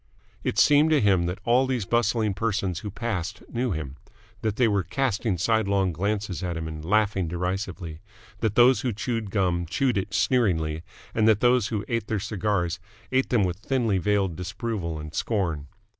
[0.43, 3.97] It seemed to him that all these bustling persons who passed knew him,
[4.41, 8.01] that they were casting sidelong glances at him and laughing derisively,
[8.39, 10.81] that those who chewed gum chewed it sneeringly
[11.13, 12.79] and that those who ate their cigars
[13.11, 15.67] ate them with thinly veiled disapproval and scorn.